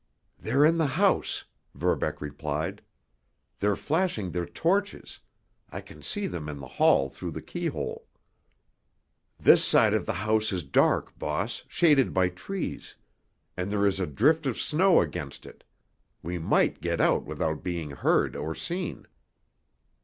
"They're 0.39 0.65
in 0.65 0.79
the 0.79 0.87
house," 0.97 1.45
Verbeck 1.75 2.21
replied. 2.21 2.81
"They're 3.59 3.75
flashing 3.75 4.31
their 4.31 4.47
torches—I 4.47 5.81
can 5.81 6.01
see 6.01 6.25
them 6.25 6.49
in 6.49 6.59
the 6.59 6.65
hall 6.67 7.07
through 7.07 7.29
the 7.29 7.41
keyhole." 7.43 8.07
"This 9.39 9.63
side 9.63 9.93
of 9.93 10.07
the 10.07 10.13
house 10.25 10.51
is 10.51 10.63
dark, 10.63 11.15
boss, 11.19 11.65
shaded 11.67 12.15
by 12.15 12.29
trees. 12.29 12.95
And 13.55 13.69
there 13.69 13.85
is 13.85 13.99
a 13.99 14.07
drift 14.07 14.47
of 14.47 14.59
snow 14.59 15.01
against 15.01 15.45
it. 15.45 15.63
We 16.23 16.39
might 16.39 16.81
get 16.81 16.99
out 16.99 17.25
without 17.25 17.61
being 17.61 17.91
heard 17.91 18.35
or 18.35 18.55
seen." 18.55 19.05